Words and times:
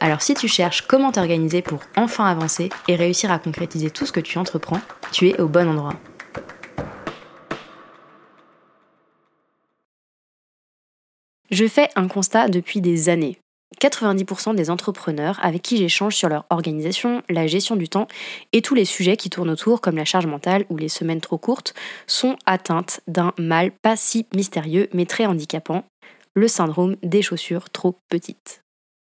Alors 0.00 0.22
si 0.22 0.34
tu 0.34 0.48
cherches 0.48 0.82
comment 0.82 1.12
t'organiser 1.12 1.62
pour 1.62 1.80
enfin 1.96 2.26
avancer 2.26 2.68
et 2.88 2.96
réussir 2.96 3.30
à 3.32 3.38
concrétiser 3.38 3.90
tout 3.90 4.06
ce 4.06 4.12
que 4.12 4.20
tu 4.20 4.38
entreprends, 4.38 4.80
tu 5.12 5.28
es 5.28 5.40
au 5.40 5.48
bon 5.48 5.68
endroit. 5.68 5.94
Je 11.50 11.66
fais 11.66 11.88
un 11.94 12.08
constat 12.08 12.48
depuis 12.48 12.80
des 12.80 13.08
années. 13.08 13.38
90% 13.80 14.54
des 14.54 14.70
entrepreneurs 14.70 15.38
avec 15.42 15.62
qui 15.62 15.76
j'échange 15.76 16.14
sur 16.14 16.28
leur 16.28 16.44
organisation, 16.50 17.22
la 17.28 17.46
gestion 17.46 17.76
du 17.76 17.88
temps 17.88 18.08
et 18.52 18.62
tous 18.62 18.74
les 18.74 18.84
sujets 18.84 19.16
qui 19.16 19.30
tournent 19.30 19.50
autour 19.50 19.80
comme 19.80 19.96
la 19.96 20.04
charge 20.04 20.26
mentale 20.26 20.64
ou 20.70 20.76
les 20.76 20.88
semaines 20.88 21.20
trop 21.20 21.38
courtes 21.38 21.74
sont 22.06 22.36
atteintes 22.46 23.00
d'un 23.06 23.32
mal 23.38 23.72
pas 23.72 23.96
si 23.96 24.26
mystérieux 24.34 24.88
mais 24.92 25.06
très 25.06 25.26
handicapant, 25.26 25.84
le 26.34 26.48
syndrome 26.48 26.96
des 27.02 27.22
chaussures 27.22 27.70
trop 27.70 27.98
petites. 28.08 28.65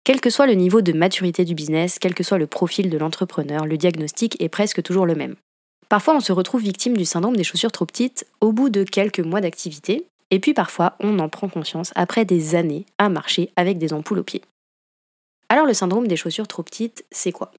Quel 0.04 0.20
que 0.20 0.32
soit 0.32 0.48
le 0.48 0.54
niveau 0.54 0.82
de 0.82 0.94
maturité 0.94 1.46
du 1.46 1.54
business, 1.54 2.00
quel 2.00 2.16
que 2.16 2.24
soit 2.24 2.40
le 2.40 2.48
profil 2.48 2.90
de 2.90 2.98
l'entrepreneur, 2.98 3.68
le 3.68 3.78
diagnostic 3.78 4.42
est 4.42 4.50
presque 4.50 4.82
toujours 4.82 5.06
le 5.06 5.14
même. 5.14 5.36
Parfois, 5.90 6.16
on 6.16 6.20
se 6.20 6.32
retrouve 6.32 6.64
victime 6.64 6.98
du 6.98 7.06
syndrome 7.06 7.36
des 7.36 7.44
chaussures 7.44 7.72
trop 7.72 7.86
petites 7.86 8.26
au 8.40 8.52
bout 8.52 8.70
de 8.70 8.84
quelques 8.84 9.20
mois 9.20 9.42
d'activité, 9.42 10.08
et 10.32 10.40
puis 10.40 10.56
parfois, 10.56 10.96
on 11.02 11.20
en 11.20 11.30
prend 11.30 11.50
conscience 11.50 11.92
après 11.96 12.26
des 12.26 12.56
années 12.56 12.86
à 12.98 13.10
marcher 13.10 13.52
avec 13.56 13.78
des 13.78 13.94
ampoules 13.94 14.20
aux 14.20 14.24
pieds. 14.24 14.42
Alors 15.50 15.68
le 15.68 15.74
syndrome 15.74 16.08
des 16.08 16.16
chaussures 16.16 16.48
trop 16.48 16.64
petites, 16.64 17.06
c'est 17.12 17.32
quoi? 17.32 17.52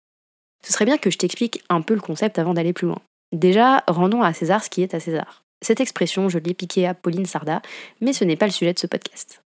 Ce 0.66 0.72
serait 0.72 0.86
bien 0.86 0.98
que 0.98 1.10
je 1.10 1.18
t'explique 1.18 1.62
un 1.68 1.82
peu 1.82 1.94
le 1.94 2.00
concept 2.00 2.38
avant 2.38 2.54
d'aller 2.54 2.72
plus 2.72 2.86
loin. 2.86 3.00
Déjà, 3.32 3.84
rendons 3.86 4.22
à 4.22 4.32
César 4.32 4.64
ce 4.64 4.70
qui 4.70 4.82
est 4.82 4.94
à 4.94 5.00
César. 5.00 5.44
Cette 5.60 5.80
expression, 5.80 6.28
je 6.28 6.38
l'ai 6.38 6.54
piquée 6.54 6.86
à 6.86 6.94
Pauline 6.94 7.26
Sarda, 7.26 7.62
mais 8.00 8.12
ce 8.12 8.24
n'est 8.24 8.36
pas 8.36 8.46
le 8.46 8.52
sujet 8.52 8.72
de 8.72 8.78
ce 8.78 8.86
podcast. 8.86 9.41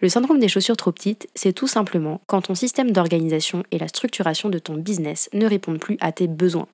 Le 0.00 0.08
syndrome 0.08 0.38
des 0.38 0.48
chaussures 0.48 0.76
trop 0.76 0.92
petites, 0.92 1.28
c'est 1.34 1.52
tout 1.52 1.66
simplement 1.66 2.20
quand 2.26 2.42
ton 2.42 2.54
système 2.54 2.92
d'organisation 2.92 3.64
et 3.72 3.78
la 3.78 3.88
structuration 3.88 4.48
de 4.48 4.60
ton 4.60 4.74
business 4.74 5.28
ne 5.32 5.46
répondent 5.46 5.80
plus 5.80 5.96
à 6.00 6.12
tes 6.12 6.28
besoins. 6.28 6.68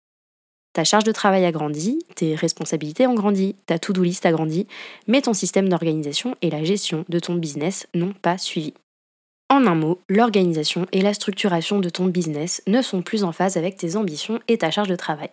Ta 0.75 0.85
charge 0.85 1.05
de 1.05 1.13
travail 1.13 1.45
a 1.47 1.53
grandi, 1.53 2.01
tes 2.17 2.35
responsabilités 2.35 3.07
ont 3.07 3.15
grandi, 3.15 3.55
ta 3.65 3.79
to-do 3.79 4.03
list 4.03 4.27
a 4.27 4.33
grandi, 4.33 4.67
mais 5.07 5.23
ton 5.23 5.33
système 5.33 5.69
d'organisation 5.69 6.37
et 6.43 6.51
la 6.51 6.65
gestion 6.65 7.05
de 7.09 7.19
ton 7.19 7.37
business 7.37 7.87
n'ont 7.95 8.13
pas 8.13 8.37
suivi. 8.37 8.75
En 9.49 9.67
un 9.67 9.75
mot, 9.75 10.01
l'organisation 10.09 10.87
et 10.93 11.01
la 11.01 11.15
structuration 11.15 11.79
de 11.79 11.89
ton 11.89 12.07
business 12.07 12.61
ne 12.67 12.83
sont 12.83 13.03
plus 13.03 13.25
en 13.25 13.33
phase 13.33 13.57
avec 13.57 13.77
tes 13.77 13.97
ambitions 13.97 14.41
et 14.49 14.59
ta 14.59 14.71
charge 14.71 14.89
de 14.89 14.97
travail. 14.97 15.31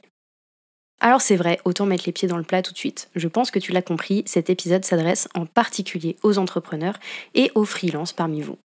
Alors 1.03 1.19
c'est 1.19 1.35
vrai, 1.35 1.59
autant 1.65 1.87
mettre 1.87 2.03
les 2.05 2.11
pieds 2.11 2.27
dans 2.27 2.37
le 2.37 2.43
plat 2.43 2.61
tout 2.61 2.73
de 2.73 2.77
suite. 2.77 3.09
Je 3.15 3.27
pense 3.27 3.49
que 3.49 3.57
tu 3.57 3.71
l'as 3.71 3.81
compris, 3.81 4.21
cet 4.27 4.51
épisode 4.51 4.85
s'adresse 4.85 5.27
en 5.33 5.47
particulier 5.47 6.15
aux 6.21 6.37
entrepreneurs 6.37 6.99
et 7.33 7.51
aux 7.55 7.65
freelances 7.65 8.13
parmi 8.13 8.41
vous. 8.41 8.59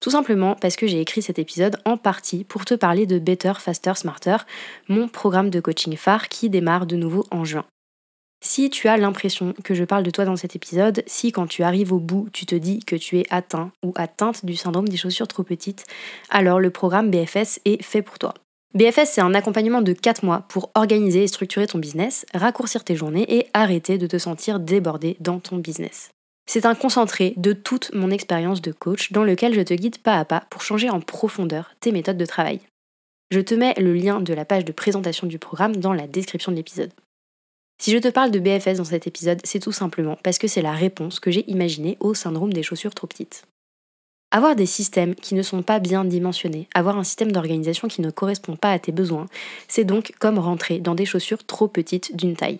Tout 0.00 0.10
simplement 0.10 0.54
parce 0.54 0.76
que 0.76 0.86
j'ai 0.86 1.00
écrit 1.00 1.20
cet 1.20 1.40
épisode 1.40 1.80
en 1.84 1.96
partie 1.96 2.44
pour 2.44 2.64
te 2.64 2.74
parler 2.74 3.06
de 3.06 3.18
Better, 3.18 3.54
Faster, 3.58 3.94
Smarter, 3.96 4.36
mon 4.88 5.08
programme 5.08 5.50
de 5.50 5.58
coaching 5.58 5.96
phare 5.96 6.28
qui 6.28 6.48
démarre 6.48 6.86
de 6.86 6.94
nouveau 6.94 7.26
en 7.32 7.44
juin. 7.44 7.64
Si 8.44 8.70
tu 8.70 8.86
as 8.86 8.96
l'impression 8.96 9.54
que 9.64 9.74
je 9.74 9.84
parle 9.84 10.04
de 10.04 10.10
toi 10.10 10.26
dans 10.26 10.36
cet 10.36 10.54
épisode, 10.54 11.02
si 11.06 11.32
quand 11.32 11.46
tu 11.46 11.62
arrives 11.64 11.92
au 11.92 11.98
bout, 11.98 12.28
tu 12.32 12.46
te 12.46 12.54
dis 12.54 12.80
que 12.80 12.94
tu 12.94 13.18
es 13.18 13.24
atteint 13.30 13.72
ou 13.82 13.92
atteinte 13.96 14.44
du 14.44 14.54
syndrome 14.54 14.88
des 14.88 14.98
chaussures 14.98 15.26
trop 15.26 15.42
petites, 15.42 15.86
alors 16.28 16.60
le 16.60 16.70
programme 16.70 17.10
BFS 17.10 17.60
est 17.64 17.82
fait 17.82 18.02
pour 18.02 18.18
toi. 18.18 18.34
BFS, 18.74 19.12
c'est 19.12 19.20
un 19.20 19.34
accompagnement 19.34 19.82
de 19.82 19.92
4 19.92 20.24
mois 20.24 20.46
pour 20.48 20.72
organiser 20.74 21.22
et 21.22 21.28
structurer 21.28 21.68
ton 21.68 21.78
business, 21.78 22.26
raccourcir 22.34 22.82
tes 22.82 22.96
journées 22.96 23.36
et 23.36 23.46
arrêter 23.54 23.98
de 23.98 24.08
te 24.08 24.18
sentir 24.18 24.58
débordé 24.58 25.16
dans 25.20 25.38
ton 25.38 25.58
business. 25.58 26.10
C'est 26.46 26.66
un 26.66 26.74
concentré 26.74 27.34
de 27.36 27.52
toute 27.52 27.94
mon 27.94 28.10
expérience 28.10 28.60
de 28.62 28.72
coach 28.72 29.12
dans 29.12 29.22
lequel 29.22 29.54
je 29.54 29.60
te 29.60 29.74
guide 29.74 29.98
pas 29.98 30.18
à 30.18 30.24
pas 30.24 30.44
pour 30.50 30.62
changer 30.62 30.90
en 30.90 31.00
profondeur 31.00 31.70
tes 31.78 31.92
méthodes 31.92 32.18
de 32.18 32.26
travail. 32.26 32.58
Je 33.30 33.38
te 33.38 33.54
mets 33.54 33.74
le 33.78 33.94
lien 33.94 34.20
de 34.20 34.34
la 34.34 34.44
page 34.44 34.64
de 34.64 34.72
présentation 34.72 35.28
du 35.28 35.38
programme 35.38 35.76
dans 35.76 35.92
la 35.92 36.08
description 36.08 36.50
de 36.50 36.56
l'épisode. 36.56 36.92
Si 37.80 37.92
je 37.92 37.98
te 37.98 38.08
parle 38.08 38.32
de 38.32 38.40
BFS 38.40 38.78
dans 38.78 38.84
cet 38.84 39.06
épisode, 39.06 39.40
c'est 39.44 39.60
tout 39.60 39.72
simplement 39.72 40.18
parce 40.24 40.38
que 40.38 40.48
c'est 40.48 40.62
la 40.62 40.72
réponse 40.72 41.20
que 41.20 41.30
j'ai 41.30 41.48
imaginée 41.48 41.96
au 42.00 42.12
syndrome 42.12 42.52
des 42.52 42.64
chaussures 42.64 42.94
trop 42.94 43.06
petites. 43.06 43.44
Avoir 44.36 44.56
des 44.56 44.66
systèmes 44.66 45.14
qui 45.14 45.36
ne 45.36 45.42
sont 45.42 45.62
pas 45.62 45.78
bien 45.78 46.04
dimensionnés, 46.04 46.66
avoir 46.74 46.98
un 46.98 47.04
système 47.04 47.30
d'organisation 47.30 47.86
qui 47.86 48.00
ne 48.00 48.10
correspond 48.10 48.56
pas 48.56 48.72
à 48.72 48.80
tes 48.80 48.90
besoins, 48.90 49.26
c'est 49.68 49.84
donc 49.84 50.12
comme 50.18 50.40
rentrer 50.40 50.80
dans 50.80 50.96
des 50.96 51.04
chaussures 51.04 51.46
trop 51.46 51.68
petites 51.68 52.16
d'une 52.16 52.34
taille. 52.34 52.58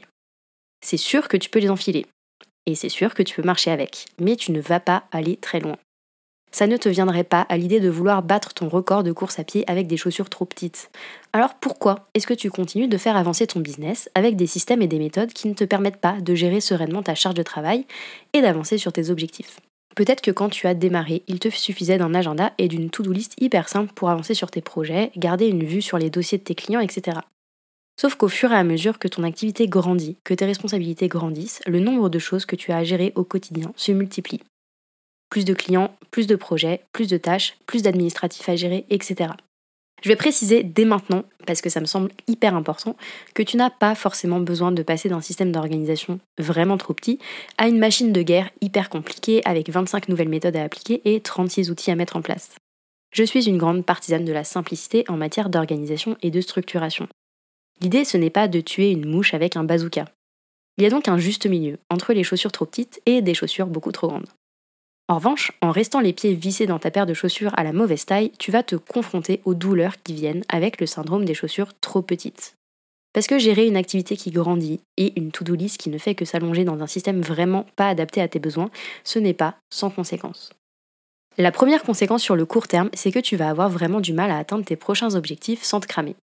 C'est 0.85 0.97
sûr 0.97 1.27
que 1.27 1.37
tu 1.37 1.51
peux 1.51 1.59
les 1.59 1.71
enfiler, 1.71 2.07
et 2.67 2.77
c'est 2.77 2.89
sûr 2.89 3.13
que 3.13 3.25
tu 3.25 3.35
peux 3.35 3.43
marcher 3.43 3.73
avec, 3.73 4.05
mais 4.21 4.37
tu 4.37 4.53
ne 4.53 4.61
vas 4.61 4.79
pas 4.79 5.03
aller 5.11 5.37
très 5.37 5.59
loin. 5.59 5.77
Ça 6.53 6.69
ne 6.69 6.77
te 6.77 6.89
viendrait 6.89 7.25
pas 7.25 7.41
à 7.41 7.57
l'idée 7.57 7.81
de 7.81 7.91
vouloir 7.91 8.23
battre 8.23 8.55
ton 8.55 8.69
record 8.69 9.03
de 9.03 9.11
course 9.11 9.41
à 9.41 9.45
pied 9.45 9.69
avec 9.69 9.89
des 9.89 9.97
chaussures 9.97 10.31
trop 10.31 10.45
petites. 10.45 10.93
Alors 11.33 11.55
pourquoi 11.55 12.07
est-ce 12.15 12.29
que 12.29 12.35
tu 12.35 12.53
continues 12.53 12.87
de 12.87 12.99
faire 12.99 13.17
avancer 13.17 13.49
ton 13.49 13.59
business 13.59 14.09
avec 14.15 14.37
des 14.37 14.47
systèmes 14.47 14.83
et 14.83 14.87
des 14.87 15.01
méthodes 15.01 15.33
qui 15.33 15.49
ne 15.49 15.55
te 15.55 15.65
permettent 15.65 16.01
pas 16.01 16.21
de 16.21 16.37
gérer 16.37 16.61
sereinement 16.61 17.03
ta 17.03 17.17
charge 17.17 17.35
de 17.35 17.43
travail 17.43 17.85
et 18.33 18.43
d'avancer 18.43 18.79
sur 18.79 18.93
tes 18.93 19.11
objectifs? 19.11 19.59
Peut-être 19.95 20.23
que 20.23 20.31
quand 20.31 20.49
tu 20.49 20.67
as 20.67 20.75
démarré, 20.75 21.23
il 21.29 21.39
te 21.39 21.49
suffisait 21.49 21.99
d'un 21.99 22.15
agenda 22.15 22.53
et 22.59 22.69
d'une 22.69 22.91
to-do 22.91 23.13
list 23.13 23.35
hyper 23.41 23.69
simple 23.69 23.93
pour 23.95 24.11
avancer 24.11 24.35
sur 24.35 24.51
tes 24.51 24.61
projets, 24.61 25.13
garder 25.17 25.47
une 25.47 25.65
vue 25.65 25.83
sur 25.83 25.99
les 25.99 26.11
dossiers 26.11 26.39
de 26.39 26.43
tes 26.43 26.55
clients, 26.55 26.81
etc. 26.81 27.19
Sauf 28.01 28.17
qu'au 28.17 28.29
fur 28.29 28.51
et 28.51 28.57
à 28.57 28.65
mesure 28.65 28.99
que 28.99 29.07
ton 29.07 29.23
activité 29.23 29.69
grandit, 29.69 30.17
que 30.25 30.35
tes 30.35 30.47
responsabilités 30.47 31.07
grandissent, 31.07 31.63
le 31.67 31.79
nombre 31.79 32.09
de 32.09 32.19
choses 32.19 32.45
que 32.45 32.57
tu 32.57 32.73
as 32.73 32.79
à 32.79 32.85
gérer 32.85 33.13
au 33.15 33.23
quotidien 33.23 33.73
se 33.77 33.93
multiplie. 33.93 34.41
Plus 35.31 35.45
de 35.45 35.55
clients, 35.55 35.97
plus 36.11 36.27
de 36.27 36.37
projets, 36.37 36.83
plus 36.93 37.09
de 37.09 37.17
tâches, 37.17 37.57
plus 37.67 37.83
d'administratifs 37.83 38.49
à 38.49 38.57
gérer, 38.57 38.85
etc. 38.91 39.31
Je 40.05 40.11
vais 40.11 40.17
préciser 40.17 40.63
dès 40.63 40.85
maintenant, 40.85 41.25
parce 41.47 41.63
que 41.63 41.71
ça 41.71 41.81
me 41.81 41.87
semble 41.87 42.11
hyper 42.27 42.55
important, 42.55 42.95
que 43.33 43.43
tu 43.43 43.57
n'as 43.57 43.71
pas 43.71 43.95
forcément 43.95 44.39
besoin 44.39 44.71
de 44.71 44.83
passer 44.83 45.09
d'un 45.09 45.23
système 45.23 45.51
d'organisation 45.51 46.21
vraiment 46.37 46.77
trop 46.77 46.93
petit 46.93 47.19
à 47.57 47.69
une 47.69 47.79
machine 47.79 48.13
de 48.13 48.21
guerre 48.21 48.51
hyper 48.61 48.91
compliquée 48.91 49.41
avec 49.47 49.71
25 49.71 50.11
nouvelles 50.11 50.29
méthodes 50.29 50.57
à 50.57 50.63
appliquer 50.63 51.01
et 51.07 51.21
36 51.21 51.71
outils 51.71 51.91
à 51.91 51.97
mettre 51.97 52.17
en 52.17 52.21
place. 52.21 52.55
Je 53.15 53.25
suis 53.25 53.49
une 53.49 53.57
grande 53.57 53.87
partisane 53.87 54.27
de 54.27 54.33
la 54.35 54.45
simplicité 54.45 55.07
en 55.09 55.17
matière 55.17 55.49
d'organisation 55.49 56.19
et 56.21 56.31
de 56.31 56.43
structuration. 56.43 57.09
L'idée, 57.81 58.05
ce 58.05 58.19
n'est 58.19 58.29
pas 58.29 58.47
de 58.47 58.61
tuer 58.61 58.91
une 58.91 59.09
mouche 59.09 59.33
avec 59.33 59.57
un 59.57 59.65
bazooka. 59.65 60.05
Il 60.77 60.85
y 60.85 60.87
a 60.87 60.91
donc 60.91 61.09
un 61.09 61.17
juste 61.17 61.47
milieu 61.47 61.79
entre 61.89 62.13
les 62.13 62.25
chaussures 62.25 62.53
trop 62.53 62.67
petites 62.67 63.01
et 63.07 63.23
des 63.23 63.33
chaussures 63.33 63.69
beaucoup 63.69 63.93
trop 63.93 64.09
grandes. 64.09 64.29
En 65.07 65.17
revanche, 65.17 65.53
en 65.61 65.71
restant 65.71 66.01
les 66.01 66.15
pieds 66.15 66.33
vissés 66.33 66.67
dans 66.67 66.79
ta 66.79 66.91
paire 66.91 67.05
de 67.05 67.13
chaussures 67.13 67.53
à 67.59 67.63
la 67.63 67.75
mauvaise 67.75 68.07
taille, 68.07 68.33
tu 68.39 68.51
vas 68.51 68.63
te 68.63 68.77
confronter 68.77 69.43
aux 69.45 69.53
douleurs 69.53 70.03
qui 70.03 70.15
viennent 70.15 70.45
avec 70.49 70.81
le 70.81 70.87
syndrome 70.87 71.27
des 71.27 71.35
chaussures 71.35 71.79
trop 71.83 72.01
petites. 72.01 72.57
Parce 73.13 73.27
que 73.27 73.39
gérer 73.39 73.67
une 73.67 73.77
activité 73.77 74.17
qui 74.17 74.31
grandit 74.31 74.81
et 74.97 75.13
une 75.21 75.31
to-do 75.31 75.55
list 75.55 75.79
qui 75.79 75.91
ne 75.91 75.99
fait 75.99 76.15
que 76.15 76.25
s'allonger 76.25 76.65
dans 76.65 76.81
un 76.81 76.87
système 76.87 77.21
vraiment 77.21 77.67
pas 77.77 77.89
adapté 77.89 78.23
à 78.23 78.29
tes 78.29 78.39
besoins, 78.39 78.71
ce 79.05 79.19
n'est 79.19 79.35
pas 79.35 79.57
sans 79.71 79.91
conséquence. 79.91 80.51
La 81.37 81.53
première 81.53 81.83
conséquence 81.83 82.23
sur 82.23 82.35
le 82.35 82.47
court 82.47 82.67
terme, 82.67 82.91
c'est 82.95 83.13
que 83.13 83.19
tu 83.19 83.37
vas 83.37 83.51
avoir 83.51 83.69
vraiment 83.69 84.01
du 84.01 84.15
mal 84.15 84.31
à 84.31 84.39
atteindre 84.39 84.65
tes 84.65 84.77
prochains 84.77 85.17
objectifs 85.17 85.63
sans 85.63 85.81
te 85.81 85.87
cramer. 85.87 86.17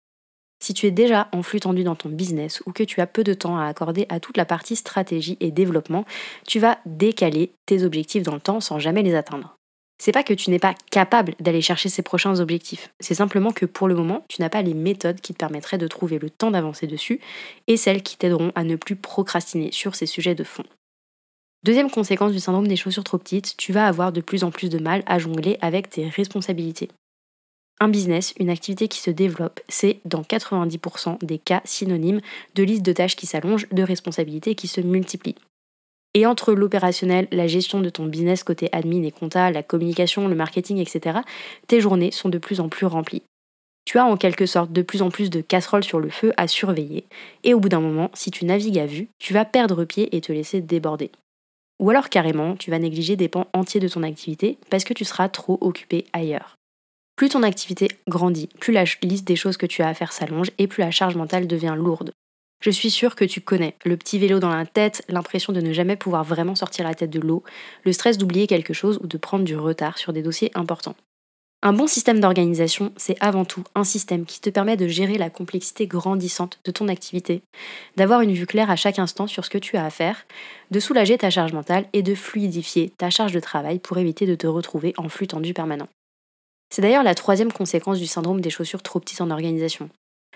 Si 0.63 0.75
tu 0.75 0.87
es 0.87 0.91
déjà 0.91 1.29
en 1.33 1.43
flux 1.43 1.61
tendu 1.61 1.85
dans 1.85 1.97
ton 1.97 2.11
business 2.11 2.63
ou 2.67 2.73
que 2.73 2.83
tu 2.83 3.01
as 3.01 3.07
peu 3.07 3.25
de 3.25 3.35
temps 3.35 3.57
à 3.57 3.65
accorder 3.65 4.07
à 4.11 4.21
toute 4.21 4.37
la 4.37 4.45
partie 4.45 4.77
stratégie 4.77 5.39
et 5.41 5.51
développement, 5.51 6.05
tu 6.47 6.59
vas 6.59 6.79
décaler 6.85 7.53
tes 7.67 7.83
objectifs 7.83 8.23
dans 8.23 8.35
le 8.35 8.41
temps 8.41 8.61
sans 8.61 8.79
jamais 8.79 9.03
les 9.03 9.15
atteindre. 9.15 9.57
C'est 10.03 10.13
pas 10.13 10.23
que 10.23 10.33
tu 10.33 10.49
n'es 10.49 10.59
pas 10.59 10.75
capable 10.91 11.35
d'aller 11.41 11.61
chercher 11.61 11.91
ces 11.91 12.01
prochains 12.01 12.41
objectifs, 12.41 12.89
c'est 13.01 13.15
simplement 13.15 13.53
que 13.53 13.67
pour 13.67 13.87
le 13.87 13.95
moment, 13.95 14.25
tu 14.29 14.41
n'as 14.41 14.49
pas 14.49 14.63
les 14.63 14.73
méthodes 14.73 15.21
qui 15.21 15.35
te 15.35 15.39
permettraient 15.39 15.77
de 15.77 15.89
trouver 15.89 16.19
le 16.19 16.31
temps 16.31 16.51
d'avancer 16.51 16.87
dessus 16.87 17.21
et 17.67 17.77
celles 17.77 18.03
qui 18.03 18.17
t'aideront 18.17 18.51
à 18.55 18.65
ne 18.65 18.77
plus 18.77 18.97
procrastiner 18.97 19.73
sur 19.73 19.95
ces 19.95 20.07
sujets 20.07 20.35
de 20.35 20.45
fond. 20.45 20.65
Deuxième 21.65 21.91
conséquence 21.91 22.33
du 22.33 22.41
syndrome 22.41 22.67
des 22.67 22.77
chaussures 22.77 23.05
trop 23.05 23.19
petites, 23.19 23.59
tu 23.59 23.75
vas 23.75 23.87
avoir 23.87 24.13
de 24.13 24.23
plus 24.23 24.45
en 24.45 24.51
plus 24.51 24.71
de 24.71 24.79
mal 24.79 25.03
à 25.05 25.19
jongler 25.19 25.59
avec 25.61 25.91
tes 25.91 26.09
responsabilités. 26.09 26.89
Un 27.83 27.89
business, 27.89 28.35
une 28.39 28.51
activité 28.51 28.89
qui 28.89 29.01
se 29.01 29.11
développe, 29.11 29.61
c'est 29.69 30.01
dans 30.05 30.21
90% 30.21 31.25
des 31.25 31.39
cas 31.39 31.63
synonyme 31.65 32.21
de 32.55 32.63
liste 32.63 32.83
de 32.83 32.93
tâches 32.93 33.17
qui 33.17 33.25
s'allongent, 33.25 33.67
de 33.73 33.83
responsabilités 33.83 34.55
qui 34.55 34.69
se 34.69 34.83
multiplient. 34.83 35.37
Et 36.13 36.27
entre 36.27 36.53
l'opérationnel, 36.53 37.27
la 37.33 37.47
gestion 37.47 37.81
de 37.81 37.89
ton 37.89 38.05
business 38.05 38.45
côté 38.45 38.69
admin 38.73 39.03
et 39.03 39.11
compta, 39.11 39.51
la 39.51 39.63
communication, 39.63 40.29
le 40.29 40.35
marketing, 40.35 40.77
etc., 40.77 41.21
tes 41.69 41.81
journées 41.81 42.11
sont 42.11 42.29
de 42.29 42.37
plus 42.37 42.61
en 42.61 42.69
plus 42.69 42.85
remplies. 42.85 43.23
Tu 43.87 43.97
as 43.97 44.05
en 44.05 44.19
quelque 44.19 44.45
sorte 44.45 44.73
de 44.73 44.83
plus 44.83 45.01
en 45.01 45.11
plus 45.11 45.31
de 45.31 45.41
casseroles 45.41 45.85
sur 45.85 46.01
le 46.01 46.11
feu 46.11 46.33
à 46.37 46.49
surveiller, 46.49 47.07
et 47.45 47.55
au 47.55 47.61
bout 47.61 47.71
d'un 47.71 47.81
moment, 47.81 48.11
si 48.13 48.31
tu 48.31 48.45
navigues 48.45 48.79
à 48.79 48.87
vue, 48.87 49.09
tu 49.19 49.33
vas 49.33 49.47
perdre 49.47 49.85
pied 49.85 50.15
et 50.15 50.21
te 50.21 50.33
laisser 50.33 50.61
déborder. 50.61 51.11
Ou 51.79 51.89
alors 51.89 52.11
carrément, 52.11 52.57
tu 52.57 52.71
vas 52.71 52.79
négliger 52.79 53.17
des 53.17 53.29
pans 53.29 53.47
entiers 53.55 53.81
de 53.81 53.89
ton 53.89 54.03
activité 54.03 54.59
parce 54.69 54.85
que 54.85 54.93
tu 54.93 55.07
seras 55.07 55.31
trop 55.31 55.57
occupé 55.63 56.05
ailleurs. 56.13 56.57
Plus 57.21 57.29
ton 57.29 57.43
activité 57.43 57.89
grandit, 58.09 58.49
plus 58.61 58.73
la 58.73 58.85
liste 59.03 59.27
des 59.27 59.37
choses 59.37 59.59
que 59.59 59.67
tu 59.67 59.83
as 59.83 59.89
à 59.89 59.93
faire 59.93 60.11
s'allonge 60.11 60.51
et 60.57 60.67
plus 60.67 60.81
la 60.81 60.91
charge 60.91 61.17
mentale 61.17 61.47
devient 61.47 61.75
lourde. 61.77 62.13
Je 62.63 62.71
suis 62.71 62.91
sûre 62.91 63.15
que 63.15 63.27
tu 63.27 63.43
connais 63.43 63.75
le 63.85 63.99
petit 63.99 64.19
vélo 64.19 64.39
dans 64.39 64.49
la 64.49 64.65
tête, 64.65 65.05
l'impression 65.07 65.53
de 65.53 65.61
ne 65.61 65.75
jamais 65.75 65.97
pouvoir 65.97 66.25
vraiment 66.25 66.55
sortir 66.55 66.87
la 66.87 66.95
tête 66.95 67.11
de 67.11 67.21
l'eau, 67.21 67.43
le 67.85 67.93
stress 67.93 68.17
d'oublier 68.17 68.47
quelque 68.47 68.73
chose 68.73 68.99
ou 69.03 69.07
de 69.07 69.19
prendre 69.19 69.45
du 69.45 69.55
retard 69.55 69.99
sur 69.99 70.15
des 70.15 70.23
dossiers 70.23 70.51
importants. 70.55 70.95
Un 71.61 71.75
bon 71.75 71.87
système 71.87 72.21
d'organisation, 72.21 72.91
c'est 72.97 73.19
avant 73.21 73.45
tout 73.45 73.65
un 73.75 73.85
système 73.85 74.25
qui 74.25 74.41
te 74.41 74.49
permet 74.49 74.79
de 74.79 74.89
gérer 74.89 75.19
la 75.19 75.29
complexité 75.29 75.87
grandissante 75.87 76.59
de 76.65 76.71
ton 76.71 76.89
activité, 76.89 77.43
d'avoir 77.99 78.23
une 78.23 78.33
vue 78.33 78.47
claire 78.47 78.71
à 78.71 78.77
chaque 78.77 78.99
instant 78.99 79.27
sur 79.27 79.45
ce 79.45 79.51
que 79.51 79.59
tu 79.59 79.77
as 79.77 79.85
à 79.85 79.91
faire, 79.91 80.25
de 80.71 80.81
soulager 80.81 81.19
ta 81.19 81.29
charge 81.29 81.53
mentale 81.53 81.85
et 81.93 82.03
de 82.03 82.15
fluidifier 82.15 82.95
ta 82.97 83.11
charge 83.11 83.33
de 83.33 83.41
travail 83.41 83.79
pour 83.79 83.99
éviter 83.99 84.25
de 84.25 84.37
te 84.37 84.47
retrouver 84.47 84.95
en 84.97 85.11
flux 85.11 85.27
tendu 85.27 85.53
permanent. 85.53 85.89
C'est 86.71 86.83
d'ailleurs 86.83 87.03
la 87.03 87.15
troisième 87.15 87.53
conséquence 87.53 87.99
du 87.99 88.07
syndrome 88.07 88.41
des 88.41 88.51
chaussures 88.51 88.83
trop 88.83 89.01
petites 89.01 89.21
en 89.21 89.31
organisation 89.31 89.91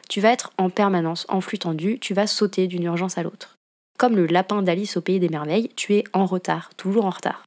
tu 0.09 0.21
vas 0.21 0.31
être 0.31 0.53
en 0.59 0.71
permanence 0.71 1.27
en 1.29 1.41
flux 1.41 1.59
tendu, 1.59 1.99
tu 1.99 2.15
vas 2.15 2.27
sauter 2.27 2.67
d'une 2.67 2.85
urgence 2.85 3.19
à 3.19 3.23
l'autre. 3.23 3.57
Comme 3.99 4.17
le 4.17 4.27
lapin 4.27 4.63
d'Alice 4.63 4.97
au 4.97 5.01
pays 5.01 5.21
des 5.21 5.29
merveilles, 5.29 5.71
tu 5.77 5.95
es 5.95 6.05
en 6.13 6.27
retard, 6.27 6.71
toujours 6.77 7.05
en 7.05 7.11
retard. 7.11 7.45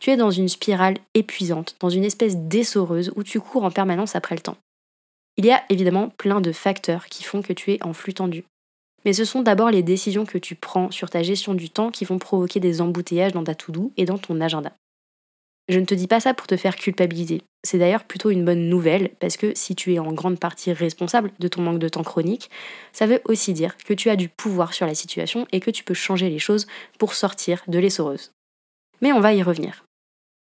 Tu 0.00 0.10
es 0.10 0.16
dans 0.16 0.30
une 0.30 0.48
spirale 0.48 0.98
épuisante, 1.14 1.74
dans 1.80 1.88
une 1.88 2.04
espèce 2.04 2.36
d'essoreuse 2.36 3.12
où 3.16 3.22
tu 3.22 3.40
cours 3.40 3.64
en 3.64 3.70
permanence 3.70 4.14
après 4.14 4.34
le 4.34 4.42
temps. 4.42 4.58
Il 5.38 5.46
y 5.46 5.50
a 5.50 5.62
évidemment 5.70 6.10
plein 6.10 6.40
de 6.40 6.52
facteurs 6.52 7.06
qui 7.06 7.24
font 7.24 7.42
que 7.42 7.52
tu 7.52 7.72
es 7.72 7.82
en 7.82 7.92
flux 7.92 8.14
tendu. 8.14 8.44
Mais 9.04 9.12
ce 9.12 9.24
sont 9.24 9.42
d'abord 9.42 9.70
les 9.70 9.82
décisions 9.82 10.26
que 10.26 10.38
tu 10.38 10.54
prends 10.54 10.90
sur 10.90 11.10
ta 11.10 11.22
gestion 11.22 11.54
du 11.54 11.70
temps 11.70 11.90
qui 11.90 12.04
vont 12.04 12.18
provoquer 12.18 12.60
des 12.60 12.80
embouteillages 12.80 13.32
dans 13.32 13.44
ta 13.44 13.54
to-do 13.54 13.92
et 13.96 14.04
dans 14.04 14.18
ton 14.18 14.40
agenda. 14.40 14.72
Je 15.68 15.80
ne 15.80 15.84
te 15.84 15.94
dis 15.94 16.06
pas 16.06 16.20
ça 16.20 16.32
pour 16.32 16.46
te 16.46 16.56
faire 16.56 16.76
culpabiliser. 16.76 17.42
C'est 17.64 17.78
d'ailleurs 17.78 18.04
plutôt 18.04 18.30
une 18.30 18.44
bonne 18.44 18.68
nouvelle 18.68 19.10
parce 19.18 19.36
que 19.36 19.52
si 19.56 19.74
tu 19.74 19.92
es 19.94 19.98
en 19.98 20.12
grande 20.12 20.38
partie 20.38 20.72
responsable 20.72 21.32
de 21.40 21.48
ton 21.48 21.62
manque 21.62 21.80
de 21.80 21.88
temps 21.88 22.04
chronique, 22.04 22.50
ça 22.92 23.06
veut 23.06 23.20
aussi 23.24 23.52
dire 23.52 23.76
que 23.76 23.92
tu 23.92 24.08
as 24.08 24.16
du 24.16 24.28
pouvoir 24.28 24.72
sur 24.72 24.86
la 24.86 24.94
situation 24.94 25.48
et 25.50 25.58
que 25.58 25.72
tu 25.72 25.82
peux 25.82 25.94
changer 25.94 26.30
les 26.30 26.38
choses 26.38 26.68
pour 26.98 27.14
sortir 27.14 27.64
de 27.66 27.80
l'essoreuse. 27.80 28.30
Mais 29.00 29.12
on 29.12 29.20
va 29.20 29.34
y 29.34 29.42
revenir. 29.42 29.84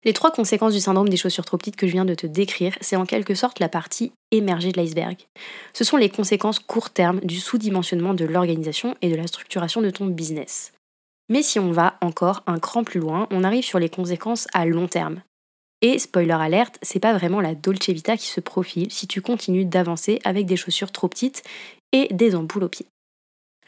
Les 0.04 0.14
trois 0.14 0.32
conséquences 0.32 0.74
du 0.74 0.80
syndrome 0.80 1.10
des 1.10 1.18
chaussures 1.18 1.46
trop 1.46 1.58
petites 1.58 1.76
que 1.76 1.86
je 1.86 1.92
viens 1.92 2.06
de 2.06 2.16
te 2.16 2.26
décrire, 2.26 2.76
c'est 2.82 2.96
en 2.96 3.06
quelque 3.06 3.36
sorte 3.36 3.60
la 3.60 3.70
partie 3.70 4.14
émergée 4.32 4.72
de 4.72 4.78
l'iceberg. 4.80 5.18
Ce 5.74 5.84
sont 5.84 5.98
les 5.98 6.10
conséquences 6.10 6.58
court 6.58 6.90
terme 6.90 7.20
du 7.20 7.40
sous-dimensionnement 7.40 8.16
de 8.16 8.26
l'organisation 8.26 8.96
et 9.02 9.12
de 9.12 9.16
la 9.16 9.28
structuration 9.28 9.82
de 9.82 9.92
ton 9.92 10.08
business. 10.08 10.72
Mais 11.32 11.44
si 11.44 11.60
on 11.60 11.72
va 11.72 11.96
encore 12.02 12.44
un 12.46 12.60
cran 12.60 12.84
plus 12.84 13.00
loin, 13.00 13.26
on 13.32 13.46
arrive 13.46 13.64
sur 13.64 13.80
les 13.80 13.88
conséquences 13.88 14.48
à 14.52 14.66
long 14.66 14.90
terme. 14.90 15.22
Et 15.82 15.98
spoiler 15.98 16.34
alerte, 16.34 16.78
c'est 16.82 17.00
pas 17.00 17.14
vraiment 17.14 17.40
la 17.40 17.56
Dolce 17.56 17.88
Vita 17.88 18.18
qui 18.18 18.28
se 18.28 18.42
profile 18.42 18.92
si 18.92 19.08
tu 19.08 19.22
continues 19.22 19.64
d'avancer 19.64 20.20
avec 20.26 20.46
des 20.46 20.58
chaussures 20.58 20.92
trop 20.92 21.08
petites 21.08 21.42
et 21.94 22.14
des 22.14 22.36
ampoules 22.36 22.66
aux 22.66 22.70
pieds. 22.70 22.88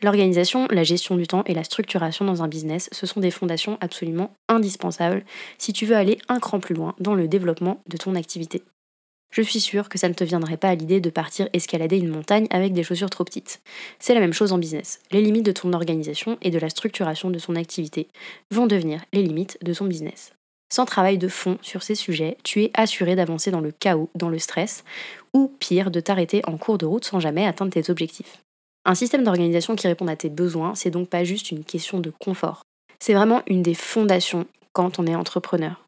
L'organisation, 0.01 0.67
la 0.71 0.83
gestion 0.83 1.15
du 1.15 1.25
temps 1.25 1.45
et 1.45 1.53
la 1.53 1.63
structuration 1.63 2.25
dans 2.25 2.43
un 2.43 2.49
business, 2.49 2.89
ce 2.91 3.05
sont 3.05 3.21
des 3.21 3.31
fondations 3.31 3.77
absolument 3.79 4.33
indispensables 4.49 5.23
si 5.57 5.71
tu 5.71 5.85
veux 5.85 5.95
aller 5.95 6.19
un 6.27 6.41
cran 6.41 6.59
plus 6.59 6.75
loin 6.75 6.95
dans 6.99 7.15
le 7.15 7.29
développement 7.29 7.81
de 7.87 7.95
ton 7.95 8.15
activité 8.15 8.61
je 9.33 9.41
suis 9.41 9.59
sûre 9.59 9.89
que 9.89 9.97
ça 9.97 10.07
ne 10.07 10.13
te 10.13 10.23
viendrait 10.23 10.57
pas 10.57 10.69
à 10.69 10.75
l'idée 10.75 11.01
de 11.01 11.09
partir 11.09 11.49
escalader 11.53 11.97
une 11.97 12.07
montagne 12.07 12.45
avec 12.51 12.71
des 12.71 12.83
chaussures 12.83 13.09
trop 13.09 13.23
petites. 13.23 13.63
C'est 13.97 14.13
la 14.13 14.19
même 14.19 14.31
chose 14.31 14.53
en 14.53 14.59
business. 14.59 14.99
Les 15.11 15.21
limites 15.21 15.45
de 15.45 15.51
ton 15.51 15.73
organisation 15.73 16.37
et 16.43 16.51
de 16.51 16.59
la 16.59 16.69
structuration 16.69 17.31
de 17.31 17.39
ton 17.39 17.55
activité 17.55 18.07
vont 18.51 18.67
devenir 18.67 19.03
les 19.11 19.23
limites 19.23 19.57
de 19.63 19.73
ton 19.73 19.85
business. 19.85 20.33
Sans 20.71 20.85
travail 20.85 21.17
de 21.17 21.27
fond 21.27 21.57
sur 21.63 21.81
ces 21.81 21.95
sujets, 21.95 22.37
tu 22.43 22.61
es 22.61 22.71
assuré 22.75 23.15
d'avancer 23.15 23.49
dans 23.49 23.59
le 23.59 23.71
chaos, 23.71 24.11
dans 24.13 24.29
le 24.29 24.37
stress, 24.37 24.83
ou 25.33 25.51
pire, 25.59 25.89
de 25.89 25.99
t'arrêter 25.99 26.43
en 26.45 26.57
cours 26.57 26.77
de 26.77 26.85
route 26.85 27.05
sans 27.05 27.19
jamais 27.19 27.47
atteindre 27.47 27.71
tes 27.71 27.89
objectifs. 27.89 28.43
Un 28.85 28.95
système 28.95 29.23
d'organisation 29.23 29.75
qui 29.75 29.87
répond 29.87 30.07
à 30.07 30.15
tes 30.15 30.29
besoins, 30.29 30.75
c'est 30.75 30.91
donc 30.91 31.09
pas 31.09 31.23
juste 31.23 31.49
une 31.49 31.63
question 31.63 31.99
de 31.99 32.11
confort. 32.11 32.61
C'est 32.99 33.13
vraiment 33.15 33.41
une 33.47 33.63
des 33.63 33.73
fondations 33.73 34.45
quand 34.73 34.99
on 34.99 35.07
est 35.07 35.15
entrepreneur. 35.15 35.83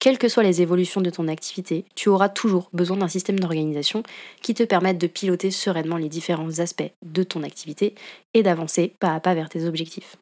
Quelles 0.00 0.18
que 0.18 0.28
soient 0.28 0.44
les 0.44 0.62
évolutions 0.62 1.00
de 1.00 1.10
ton 1.10 1.26
activité, 1.26 1.84
tu 1.96 2.08
auras 2.08 2.28
toujours 2.28 2.70
besoin 2.72 2.98
d'un 2.98 3.08
système 3.08 3.40
d'organisation 3.40 4.04
qui 4.42 4.54
te 4.54 4.62
permette 4.62 4.98
de 4.98 5.08
piloter 5.08 5.50
sereinement 5.50 5.96
les 5.96 6.08
différents 6.08 6.60
aspects 6.60 6.92
de 7.04 7.22
ton 7.24 7.42
activité 7.42 7.96
et 8.32 8.44
d'avancer 8.44 8.94
pas 9.00 9.12
à 9.14 9.18
pas 9.18 9.34
vers 9.34 9.48
tes 9.48 9.64
objectifs. 9.64 10.16